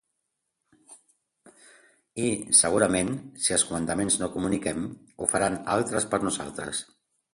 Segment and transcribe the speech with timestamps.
[0.77, 2.29] I,
[2.61, 3.11] segurament,
[3.43, 4.89] si els comandaments no comuniquem,
[5.19, 6.83] ho faran altres per nosaltres.